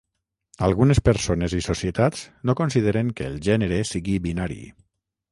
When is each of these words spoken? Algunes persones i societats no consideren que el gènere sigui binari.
Algunes 0.67 0.99
persones 1.09 1.53
i 1.57 1.59
societats 1.67 2.23
no 2.49 2.55
consideren 2.61 3.11
que 3.19 3.27
el 3.33 3.35
gènere 3.49 3.77
sigui 3.91 4.15
binari. 4.25 4.59